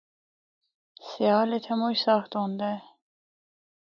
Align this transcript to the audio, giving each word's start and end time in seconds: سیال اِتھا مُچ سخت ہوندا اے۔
سیال 1.07 1.49
اِتھا 1.55 1.73
مُچ 1.79 1.95
سخت 2.05 2.31
ہوندا 2.37 2.67
اے۔ 2.73 2.79